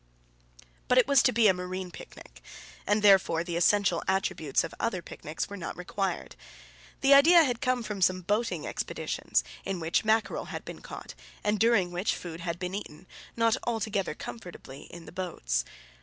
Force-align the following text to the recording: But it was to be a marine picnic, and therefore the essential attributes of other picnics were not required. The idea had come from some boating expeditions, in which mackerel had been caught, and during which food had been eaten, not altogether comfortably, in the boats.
But 0.87 0.97
it 0.97 1.05
was 1.05 1.21
to 1.21 1.31
be 1.31 1.47
a 1.47 1.53
marine 1.53 1.91
picnic, 1.91 2.41
and 2.87 3.03
therefore 3.03 3.43
the 3.43 3.55
essential 3.55 4.01
attributes 4.07 4.63
of 4.63 4.73
other 4.79 4.99
picnics 4.99 5.47
were 5.47 5.57
not 5.57 5.77
required. 5.77 6.35
The 7.01 7.13
idea 7.13 7.43
had 7.43 7.61
come 7.61 7.83
from 7.83 8.01
some 8.01 8.21
boating 8.21 8.65
expeditions, 8.65 9.43
in 9.63 9.79
which 9.79 10.03
mackerel 10.03 10.45
had 10.45 10.65
been 10.65 10.81
caught, 10.81 11.13
and 11.43 11.59
during 11.59 11.91
which 11.91 12.15
food 12.15 12.39
had 12.39 12.57
been 12.57 12.73
eaten, 12.73 13.05
not 13.37 13.57
altogether 13.63 14.15
comfortably, 14.15 14.85
in 14.89 15.05
the 15.05 15.11
boats. 15.11 15.63